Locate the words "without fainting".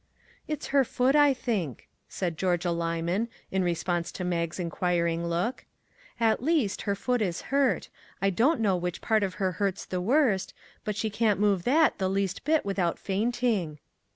12.65-13.77